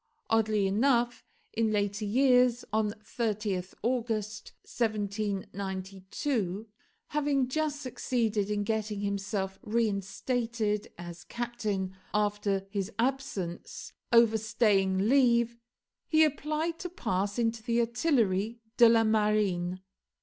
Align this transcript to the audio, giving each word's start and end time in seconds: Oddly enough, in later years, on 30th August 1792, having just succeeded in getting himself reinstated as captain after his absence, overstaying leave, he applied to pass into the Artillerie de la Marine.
Oddly 0.31 0.65
enough, 0.65 1.23
in 1.53 1.71
later 1.71 2.05
years, 2.05 2.65
on 2.73 2.93
30th 3.05 3.75
August 3.83 4.51
1792, 4.63 6.67
having 7.09 7.47
just 7.47 7.83
succeeded 7.83 8.49
in 8.49 8.63
getting 8.63 9.01
himself 9.01 9.59
reinstated 9.61 10.91
as 10.97 11.23
captain 11.25 11.95
after 12.15 12.65
his 12.71 12.91
absence, 12.97 13.93
overstaying 14.11 15.07
leave, 15.07 15.59
he 16.07 16.23
applied 16.23 16.79
to 16.79 16.89
pass 16.89 17.37
into 17.37 17.61
the 17.61 17.79
Artillerie 17.79 18.57
de 18.77 18.89
la 18.89 19.03
Marine. 19.03 19.81